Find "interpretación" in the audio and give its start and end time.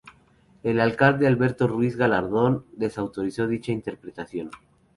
3.71-4.49